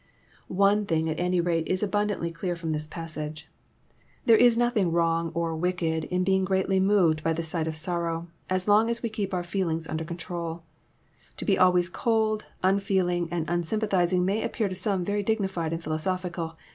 [0.47, 3.47] One thing, at any rate, is abundantly clear firom this passage:
[4.25, 8.27] there is nothing wrong or wicked in being greatly moved by the sight of sorrow,
[8.49, 10.63] so long as we keep our feelings under controL
[11.37, 16.57] To be always cold, unfeeling, and unsympathlzing may appear to some very dignified and philosophical.